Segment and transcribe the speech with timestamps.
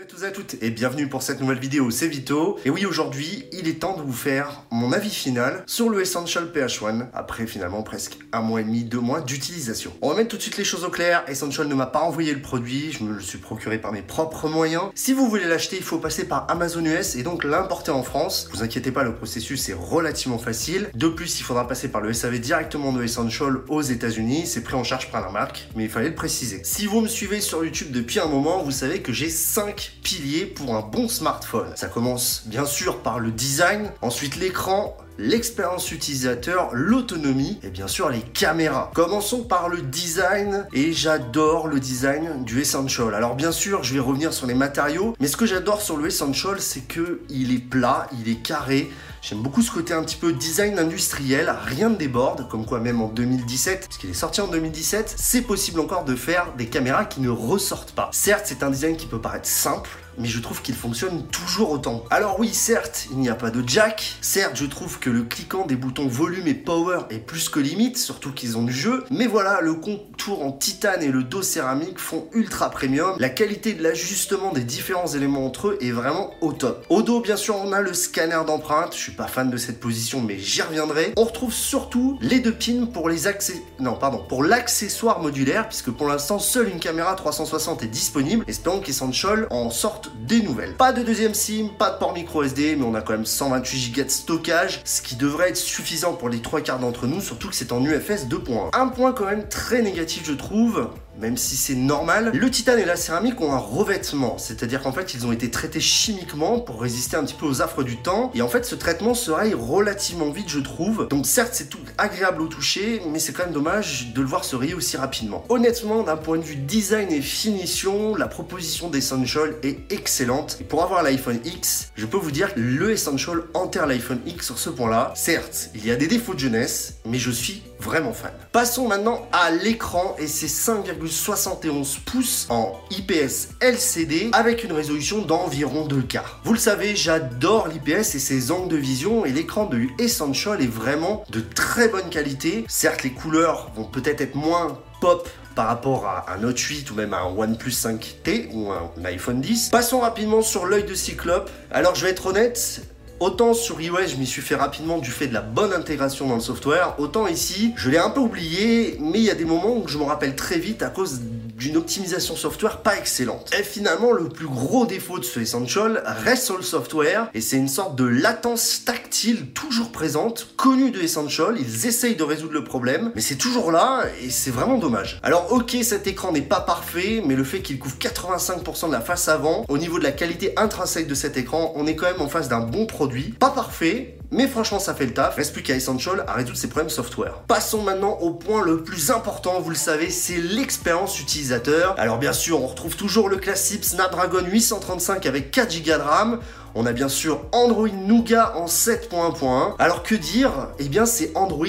[0.00, 2.58] Salut à tous et à toutes et bienvenue pour cette nouvelle vidéo, c'est Vito.
[2.64, 6.50] Et oui, aujourd'hui, il est temps de vous faire mon avis final sur le Essential
[6.54, 9.92] PH1 après finalement presque un mois et demi, deux mois d'utilisation.
[10.00, 11.22] On va mettre tout de suite les choses au clair.
[11.28, 14.48] Essential ne m'a pas envoyé le produit, je me le suis procuré par mes propres
[14.48, 14.84] moyens.
[14.94, 18.48] Si vous voulez l'acheter, il faut passer par Amazon US et donc l'importer en France.
[18.52, 20.88] Vous inquiétez pas, le processus est relativement facile.
[20.94, 24.46] De plus, il faudra passer par le SAV directement de Essential aux États-Unis.
[24.46, 26.62] C'est pris en charge par la marque, mais il fallait le préciser.
[26.64, 30.46] Si vous me suivez sur YouTube depuis un moment, vous savez que j'ai 5 piliers
[30.46, 31.72] pour un bon smartphone.
[31.76, 38.08] Ça commence bien sûr par le design, ensuite l'écran, l'expérience utilisateur, l'autonomie et bien sûr
[38.08, 38.90] les caméras.
[38.94, 43.14] Commençons par le design et j'adore le design du Essential.
[43.14, 46.06] Alors bien sûr, je vais revenir sur les matériaux, mais ce que j'adore sur le
[46.06, 48.90] Essential, c'est que il est plat, il est carré.
[49.22, 53.02] J'aime beaucoup ce côté un petit peu design industriel, rien ne déborde, comme quoi même
[53.02, 57.04] en 2017, parce qu'il est sorti en 2017, c'est possible encore de faire des caméras
[57.04, 58.08] qui ne ressortent pas.
[58.12, 62.04] Certes, c'est un design qui peut paraître simple, mais je trouve qu'il fonctionne toujours autant.
[62.10, 65.66] Alors oui, certes, il n'y a pas de jack, certes, je trouve que le cliquant
[65.66, 69.26] des boutons volume et power est plus que limite, surtout qu'ils ont du jeu, mais
[69.26, 73.82] voilà, le contour en titane et le dos céramique font ultra premium, la qualité de
[73.82, 76.84] l'ajustement des différents éléments entre eux est vraiment au top.
[76.88, 79.80] Au dos, bien sûr, on a le scanner d'empreinte, je suis pas fan de cette
[79.80, 81.12] position, mais j'y reviendrai.
[81.16, 83.62] On retrouve surtout les deux pins pour les accès...
[83.78, 88.80] Non, pardon, pour l'accessoire modulaire, puisque pour l'instant, seule une caméra 360 est disponible, espérons
[88.80, 90.74] qu'Essential en sorte des nouvelles.
[90.74, 93.96] Pas de deuxième SIM, pas de port micro SD, mais on a quand même 128
[93.96, 97.48] Go de stockage, ce qui devrait être suffisant pour les trois quarts d'entre nous, surtout
[97.48, 98.70] que c'est en UFS 2.1.
[98.72, 100.88] Un point quand même très négatif je trouve,
[101.18, 105.14] même si c'est normal, le titane et la céramique ont un revêtement, c'est-à-dire qu'en fait
[105.14, 108.42] ils ont été traités chimiquement pour résister un petit peu aux affres du temps, et
[108.42, 112.42] en fait ce traitement se raille relativement vite je trouve, donc certes c'est tout agréable
[112.42, 115.44] au toucher, mais c'est quand même dommage de le voir se rayer aussi rapidement.
[115.48, 120.82] Honnêtement d'un point de vue design et finition, la proposition d'Essential est excellente, et pour
[120.82, 124.70] avoir l'iPhone X, je peux vous dire que le Essential enterre l'iPhone X sur ce
[124.70, 128.32] point-là, certes il y a des défauts de jeunesse, mais je suis vraiment fan.
[128.52, 135.22] Passons maintenant à l'écran et ses 5,5 12,71 pouces en IPS LCD avec une résolution
[135.22, 136.20] d'environ 2K.
[136.44, 140.66] Vous le savez, j'adore l'IPS et ses angles de vision et l'écran de Essential est
[140.66, 142.64] vraiment de très bonne qualité.
[142.68, 146.94] Certes, les couleurs vont peut-être être moins pop par rapport à un Note 8 ou
[146.94, 149.70] même à un OnePlus 5T ou un iPhone 10.
[149.70, 151.50] Passons rapidement sur l'œil de Cyclope.
[151.70, 152.82] Alors je vais être honnête,
[153.20, 156.36] Autant sur iOS, je m'y suis fait rapidement du fait de la bonne intégration dans
[156.36, 159.76] le software, autant ici, je l'ai un peu oublié, mais il y a des moments
[159.76, 161.20] où je me rappelle très vite à cause
[161.60, 163.50] d'une optimisation software pas excellente.
[163.56, 167.58] Et finalement, le plus gros défaut de ce Essential reste sur le software, et c'est
[167.58, 172.64] une sorte de latence tactile toujours présente, connue de Essential, ils essayent de résoudre le
[172.64, 175.20] problème, mais c'est toujours là, et c'est vraiment dommage.
[175.22, 179.02] Alors ok, cet écran n'est pas parfait, mais le fait qu'il couvre 85% de la
[179.02, 182.22] face avant, au niveau de la qualité intrinsèque de cet écran, on est quand même
[182.22, 185.36] en face d'un bon produit pas parfait, mais franchement ça fait le taf.
[185.36, 187.34] Reste plus qu'à Essential à résoudre ses problèmes software.
[187.48, 191.94] Passons maintenant au point le plus important, vous le savez, c'est l'expérience utilisateur.
[191.98, 196.40] Alors bien sûr, on retrouve toujours le classique Snapdragon 835 avec 4 Go de RAM.
[196.74, 199.74] On a bien sûr Android Nougat en 7.1.1.
[199.78, 200.68] Alors que dire?
[200.78, 201.66] Eh bien c'est Android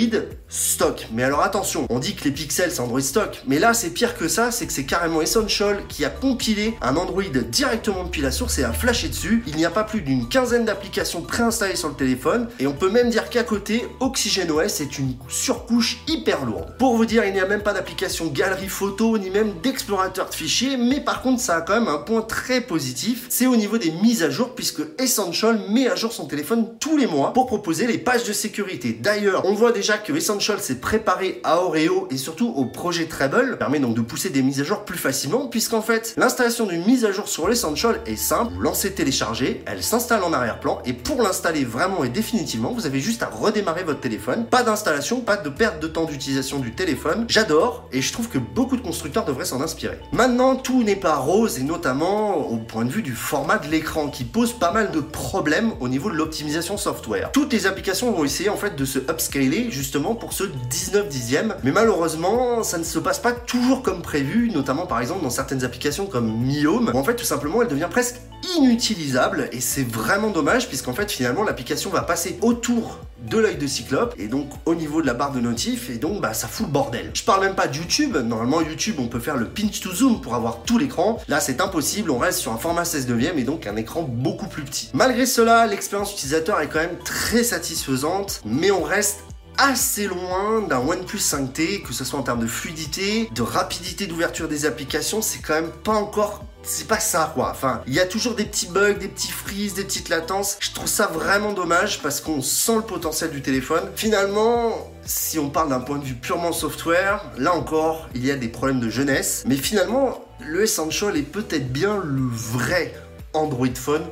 [0.51, 1.07] stock.
[1.13, 4.17] Mais alors attention, on dit que les pixels c'est Android stock, mais là c'est pire
[4.17, 8.31] que ça, c'est que c'est carrément Essential qui a compilé un Android directement depuis la
[8.31, 9.44] source et a flashé dessus.
[9.47, 12.89] Il n'y a pas plus d'une quinzaine d'applications préinstallées sur le téléphone et on peut
[12.89, 16.75] même dire qu'à côté, OxygenOS est une surcouche hyper lourde.
[16.78, 20.35] Pour vous dire, il n'y a même pas d'application galerie photo ni même d'explorateur de
[20.35, 23.78] fichiers, mais par contre ça a quand même un point très positif, c'est au niveau
[23.78, 27.47] des mises à jour puisque Essential met à jour son téléphone tous les mois pour
[27.47, 28.91] proposer les pages de sécurité.
[29.00, 33.57] D'ailleurs, on voit déjà que Essential s'est préparé à Oreo et surtout au projet Treble,
[33.57, 37.06] permet donc de pousser des mises à jour plus facilement puisqu'en fait, l'installation d'une mise
[37.06, 41.22] à jour sur l'Essential est simple, vous lancez télécharger, elle s'installe en arrière-plan et pour
[41.22, 44.46] l'installer vraiment et définitivement, vous avez juste à redémarrer votre téléphone.
[44.47, 47.25] Pas d'installation, pas de perte de temps d'utilisation du téléphone.
[47.28, 50.00] J'adore et je trouve que beaucoup de constructeurs devraient s'en inspirer.
[50.12, 54.10] Maintenant, tout n'est pas rose et notamment au point de vue du format de l'écran
[54.10, 57.31] qui pose pas mal de problèmes au niveau de l'optimisation software.
[57.31, 61.56] Toutes les applications vont essayer en fait de se upscaler justement pour ce 19 dixième,
[61.63, 65.63] mais malheureusement ça ne se passe pas toujours comme prévu, notamment par exemple dans certaines
[65.63, 68.16] applications comme Mi Home, où en fait tout simplement elle devient presque
[68.57, 69.50] inutilisable.
[69.51, 73.00] Et c'est vraiment dommage puisqu'en fait finalement l'application va passer autour
[73.30, 76.22] de l'œil de Cyclope et donc au niveau de la barre de notif et donc
[76.22, 77.12] bah ça fout le bordel.
[77.13, 80.22] Je parle même pas de YouTube, normalement YouTube on peut faire le pinch to zoom
[80.22, 83.44] pour avoir tout l'écran, là c'est impossible, on reste sur un format 16 neuvième et
[83.44, 84.89] donc un écran beaucoup plus petit.
[84.94, 89.19] Malgré cela, l'expérience utilisateur est quand même très satisfaisante, mais on reste
[89.62, 94.48] assez loin d'un OnePlus 5T, que ce soit en termes de fluidité, de rapidité d'ouverture
[94.48, 97.50] des applications, c'est quand même pas encore c'est pas ça quoi.
[97.50, 100.58] Enfin, il y a toujours des petits bugs, des petits freezes, des petites latences.
[100.60, 103.90] Je trouve ça vraiment dommage parce qu'on sent le potentiel du téléphone.
[103.96, 108.36] Finalement, si on parle d'un point de vue purement software, là encore, il y a
[108.36, 109.44] des problèmes de jeunesse.
[109.48, 112.94] Mais finalement, le Essential est peut-être bien le vrai
[113.34, 114.06] Android Phone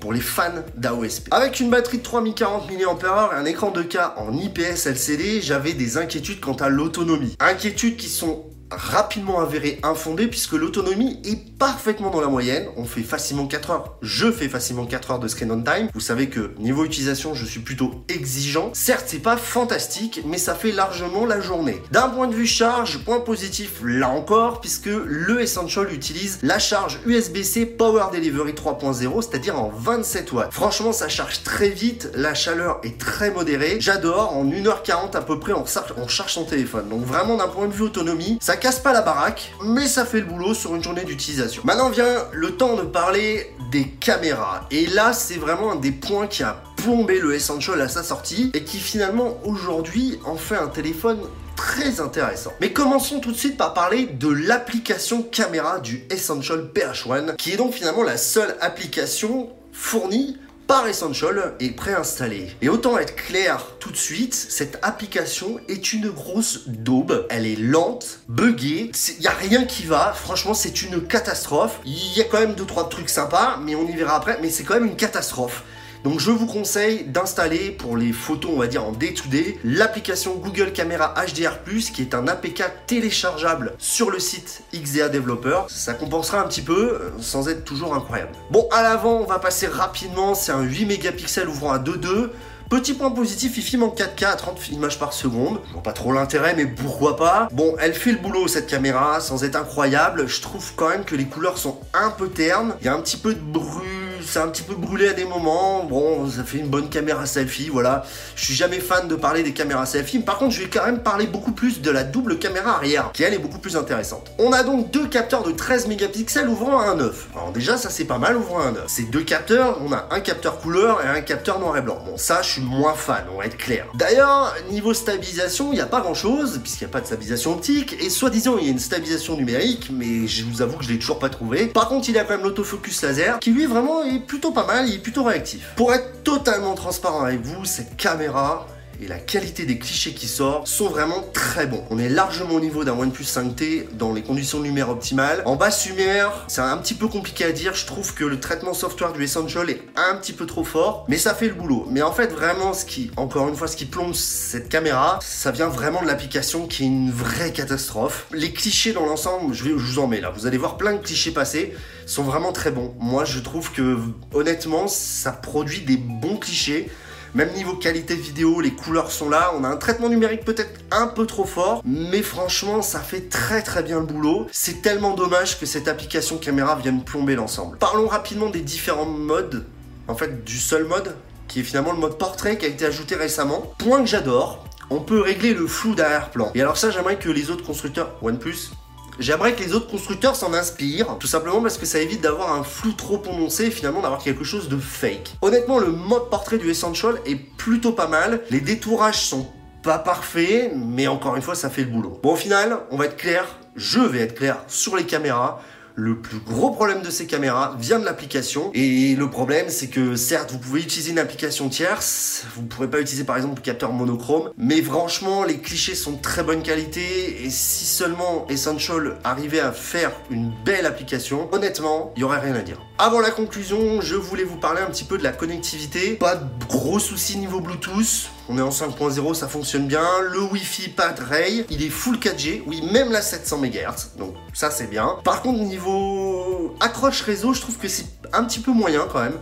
[0.00, 1.28] pour les fans d'AOSP.
[1.30, 5.98] Avec une batterie de 3040 mAh et un écran 2K en IPS LCD, j'avais des
[5.98, 7.36] inquiétudes quant à l'autonomie.
[7.40, 12.66] Inquiétudes qui sont rapidement avéré infondé puisque l'autonomie est parfaitement dans la moyenne.
[12.76, 13.96] On fait facilement 4 heures.
[14.02, 15.88] Je fais facilement 4 heures de screen on time.
[15.94, 18.70] Vous savez que niveau utilisation, je suis plutôt exigeant.
[18.74, 21.82] Certes, c'est pas fantastique, mais ça fait largement la journée.
[21.90, 26.98] D'un point de vue charge, point positif là encore, puisque le Essential utilise la charge
[27.06, 30.52] USB-C Power Delivery 3.0, c'est-à-dire en 27 watts.
[30.52, 33.76] Franchement, ça charge très vite, la chaleur est très modérée.
[33.80, 35.64] J'adore, en 1h40 à peu près, on,
[35.96, 36.88] on charge son téléphone.
[36.88, 40.20] Donc vraiment, d'un point de vue autonomie, ça casse pas la baraque, mais ça fait
[40.20, 41.62] le boulot sur une journée d'utilisation.
[41.64, 44.66] Maintenant vient le temps de parler des caméras.
[44.70, 48.50] Et là, c'est vraiment un des points qui a plombé le Essential à sa sortie
[48.54, 51.18] et qui finalement aujourd'hui en fait un téléphone
[51.56, 52.52] très intéressant.
[52.60, 57.56] Mais commençons tout de suite par parler de l'application caméra du Essential PH1, qui est
[57.56, 62.50] donc finalement la seule application fournie par Essential est préinstallé.
[62.60, 67.26] Et autant être clair tout de suite, cette application est une grosse daube.
[67.30, 70.12] Elle est lente, buggée, il a rien qui va.
[70.12, 71.80] Franchement, c'est une catastrophe.
[71.84, 74.38] Il y a quand même deux trois trucs sympas, mais on y verra après.
[74.42, 75.62] Mais c'est quand même une catastrophe.
[76.04, 80.72] Donc je vous conseille d'installer pour les photos, on va dire en day-to-day, l'application Google
[80.72, 81.58] Camera HDR+,
[81.92, 85.62] qui est un APK téléchargeable sur le site XDA Developer.
[85.68, 88.32] Ça compensera un petit peu, euh, sans être toujours incroyable.
[88.50, 92.30] Bon, à l'avant, on va passer rapidement, c'est un 8 mégapixels ouvrant à 2.2.
[92.68, 95.60] Petit point positif, il filme en 4K à 30 images par seconde.
[95.68, 97.48] Je vois pas trop l'intérêt, mais pourquoi pas?
[97.52, 100.26] Bon, elle fait le boulot cette caméra, sans être incroyable.
[100.26, 102.74] Je trouve quand même que les couleurs sont un peu ternes.
[102.80, 105.24] Il y a un petit peu de bruit c'est un petit peu brûlé à des
[105.24, 105.84] moments.
[105.84, 108.04] Bon, ça fait une bonne caméra selfie, voilà.
[108.34, 110.18] Je suis jamais fan de parler des caméras selfie.
[110.18, 113.22] par contre, je vais quand même parler beaucoup plus de la double caméra arrière, qui
[113.22, 114.30] elle est beaucoup plus intéressante.
[114.38, 117.28] On a donc deux capteurs de 13 mégapixels ouvrant à un 9.
[117.34, 118.84] Alors déjà, ça c'est pas mal ouvrant à un 9.
[118.88, 121.98] Ces deux capteurs, on a un capteur couleur et un capteur noir et blanc.
[122.04, 123.86] Bon, ça, je suis moins fan, on va être clair.
[123.94, 127.52] D'ailleurs, niveau stabilisation, il n'y a pas grand chose, puisqu'il n'y a pas de stabilisation
[127.52, 127.96] optique.
[128.00, 130.98] Et soi-disant, il y a une stabilisation numérique, mais je vous avoue que je l'ai
[130.98, 131.66] toujours pas trouvé.
[131.66, 134.94] Par contre, il a quand même l'autofocus laser, qui lui vraiment plutôt pas mal, il
[134.94, 135.72] est plutôt réactif.
[135.76, 138.66] Pour être totalement transparent avec vous, cette caméra,
[139.00, 141.84] et la qualité des clichés qui sortent sont vraiment très bons.
[141.90, 145.42] On est largement au niveau d'un OnePlus 5T dans les conditions de lumière optimales.
[145.44, 147.74] En basse lumière, c'est un petit peu compliqué à dire.
[147.74, 151.18] Je trouve que le traitement software du Essential est un petit peu trop fort, mais
[151.18, 151.86] ça fait le boulot.
[151.90, 155.50] Mais en fait, vraiment, ce qui, encore une fois, ce qui plombe cette caméra, ça
[155.50, 158.26] vient vraiment de l'application qui est une vraie catastrophe.
[158.32, 160.30] Les clichés dans l'ensemble, je, vous en mets là.
[160.30, 161.74] Vous allez voir plein de clichés passer,
[162.06, 162.94] sont vraiment très bons.
[162.98, 163.98] Moi, je trouve que
[164.32, 166.90] honnêtement, ça produit des bons clichés.
[167.34, 169.52] Même niveau qualité vidéo, les couleurs sont là.
[169.58, 173.62] On a un traitement numérique peut-être un peu trop fort, mais franchement, ça fait très
[173.62, 174.46] très bien le boulot.
[174.52, 177.76] C'est tellement dommage que cette application caméra vienne plomber l'ensemble.
[177.78, 179.66] Parlons rapidement des différents modes.
[180.08, 181.16] En fait, du seul mode,
[181.48, 183.74] qui est finalement le mode portrait qui a été ajouté récemment.
[183.78, 186.52] Point que j'adore, on peut régler le flou d'arrière-plan.
[186.54, 188.70] Et alors ça, j'aimerais que les autres constructeurs OnePlus
[189.18, 192.62] J'aimerais que les autres constructeurs s'en inspirent, tout simplement parce que ça évite d'avoir un
[192.62, 195.36] flou trop prononcé et finalement d'avoir quelque chose de fake.
[195.40, 198.42] Honnêtement, le mode portrait du Essential est plutôt pas mal.
[198.50, 199.46] Les détourages sont
[199.82, 202.20] pas parfaits, mais encore une fois, ça fait le boulot.
[202.22, 205.62] Bon, au final, on va être clair, je vais être clair sur les caméras.
[205.98, 208.70] Le plus gros problème de ces caméras vient de l'application.
[208.74, 212.44] Et le problème, c'est que certes, vous pouvez utiliser une application tierce.
[212.54, 214.50] Vous ne pourrez pas utiliser par exemple le capteur monochrome.
[214.58, 217.46] Mais franchement, les clichés sont de très bonne qualité.
[217.46, 222.54] Et si seulement Essential arrivait à faire une belle application, honnêtement, il y aurait rien
[222.54, 222.78] à dire.
[222.98, 226.14] Avant la conclusion, je voulais vous parler un petit peu de la connectivité.
[226.14, 228.30] Pas de gros soucis niveau Bluetooth.
[228.48, 230.06] On est en 5.0, ça fonctionne bien.
[230.32, 231.66] Le Wi-Fi, pas de ray.
[231.68, 232.62] Il est full 4G.
[232.66, 234.16] Oui, même la 700 MHz.
[234.16, 235.16] Donc ça, c'est bien.
[235.24, 239.38] Par contre, niveau accroche réseau, je trouve que c'est un petit peu moyen quand même.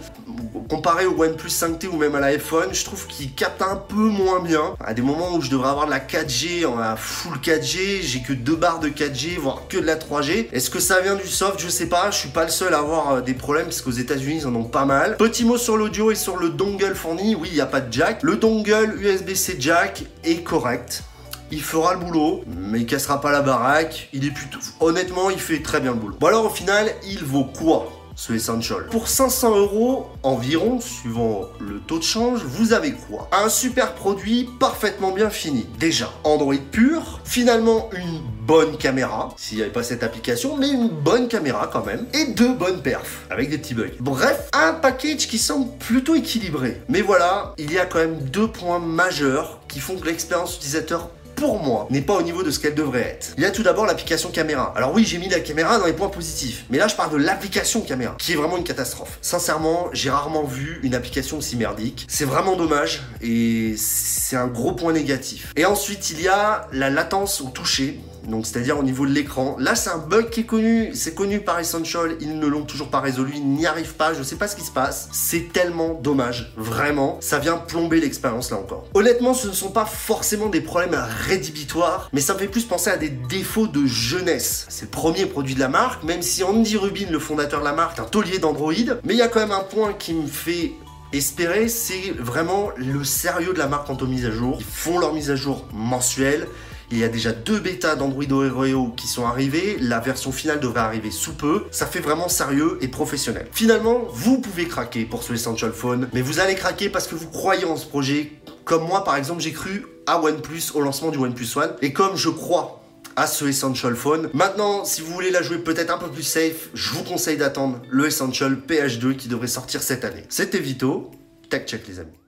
[0.68, 4.40] Comparé au OnePlus 5T ou même à l'iPhone, je trouve qu'il capte un peu moins
[4.40, 4.74] bien.
[4.84, 8.32] À des moments où je devrais avoir de la 4G en full 4G, j'ai que
[8.32, 10.48] deux barres de 4G, voire que de la 3G.
[10.52, 11.60] Est-ce que ça vient du soft?
[11.60, 12.10] Je sais pas.
[12.10, 14.54] Je suis pas le seul à avoir euh, des problèmes parce qu'aux États-Unis ils en
[14.54, 15.16] ont pas mal.
[15.16, 17.34] Petit mot sur l'audio et sur le dongle fourni.
[17.34, 18.22] Oui, il n'y a pas de jack.
[18.22, 21.02] Le dongle USB-C jack est correct
[21.50, 24.08] il fera le boulot, mais il cassera pas la baraque.
[24.12, 24.58] Il est plutôt.
[24.80, 26.16] Honnêtement, il fait très bien le boulot.
[26.18, 27.92] Bon, alors au final, il vaut quoi?
[28.14, 28.86] Ce Essential.
[28.86, 33.28] Pour 500 euros environ, suivant le taux de change, vous avez quoi?
[33.32, 35.66] Un super produit parfaitement bien fini.
[35.78, 40.88] Déjà, Android pur, finalement une bonne caméra, s'il n'y avait pas cette application, mais une
[40.88, 43.90] bonne caméra quand même, et deux bonnes perfs, avec des petits bugs.
[44.00, 46.80] Bref, un package qui semble plutôt équilibré.
[46.88, 51.10] Mais voilà, il y a quand même deux points majeurs qui font que l'expérience utilisateur
[51.34, 53.34] pour moi, n'est pas au niveau de ce qu'elle devrait être.
[53.36, 54.72] Il y a tout d'abord l'application caméra.
[54.76, 57.16] Alors oui, j'ai mis la caméra dans les points positifs, mais là je parle de
[57.16, 59.18] l'application caméra, qui est vraiment une catastrophe.
[59.20, 62.06] Sincèrement, j'ai rarement vu une application aussi merdique.
[62.08, 65.52] C'est vraiment dommage, et c'est un gros point négatif.
[65.56, 69.56] Et ensuite, il y a la latence au toucher donc c'est-à-dire au niveau de l'écran.
[69.58, 72.88] Là, c'est un bug qui est connu, c'est connu par Essential, ils ne l'ont toujours
[72.88, 75.08] pas résolu, ils n'y arrivent pas, je sais pas ce qui se passe.
[75.12, 78.86] C'est tellement dommage, vraiment, ça vient plomber l'expérience là encore.
[78.94, 82.90] Honnêtement, ce ne sont pas forcément des problèmes rédhibitoires, mais ça me fait plus penser
[82.90, 84.66] à des défauts de jeunesse.
[84.68, 87.72] C'est le premier produit de la marque, même si Andy Rubin, le fondateur de la
[87.72, 88.72] marque, est un taulier d'Android,
[89.04, 90.72] mais il y a quand même un point qui me fait
[91.12, 94.56] espérer, c'est vraiment le sérieux de la marque quant aux mises à jour.
[94.58, 96.48] Ils font leurs mises à jour mensuelles.
[96.90, 99.76] Il y a déjà deux bêtas d'Android Oreo qui sont arrivés.
[99.80, 101.64] La version finale devrait arriver sous peu.
[101.70, 103.46] Ça fait vraiment sérieux et professionnel.
[103.52, 107.28] Finalement, vous pouvez craquer pour ce Essential Phone, mais vous allez craquer parce que vous
[107.28, 108.32] croyez en ce projet.
[108.64, 111.74] Comme moi, par exemple, j'ai cru à OnePlus au lancement du OnePlus One.
[111.82, 112.80] Et comme je crois
[113.16, 114.30] à ce Essential Phone.
[114.32, 117.80] Maintenant, si vous voulez la jouer peut-être un peu plus safe, je vous conseille d'attendre
[117.88, 120.24] le Essential PH2 qui devrait sortir cette année.
[120.28, 121.10] C'était Vito.
[121.48, 122.23] Tech check les amis.